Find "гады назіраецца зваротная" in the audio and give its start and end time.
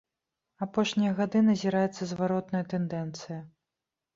1.19-2.63